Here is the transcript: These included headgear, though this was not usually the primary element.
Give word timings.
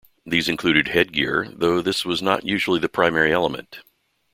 These 0.25 0.49
included 0.49 0.87
headgear, 0.87 1.45
though 1.51 1.79
this 1.79 2.03
was 2.05 2.23
not 2.23 2.43
usually 2.43 2.79
the 2.79 2.89
primary 2.89 3.31
element. 3.31 3.81